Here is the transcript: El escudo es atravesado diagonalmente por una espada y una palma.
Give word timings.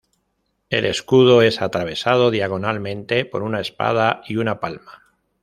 El 0.71 0.85
escudo 0.85 1.43
es 1.43 1.61
atravesado 1.61 2.31
diagonalmente 2.31 3.23
por 3.23 3.43
una 3.43 3.61
espada 3.61 4.23
y 4.25 4.37
una 4.37 4.59
palma. 4.59 5.03